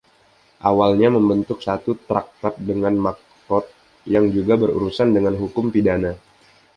[0.69, 3.65] Awalnya membentuk satu traktat dengan Makkot,
[4.13, 6.11] yang juga berurusan dengan hukum pidana.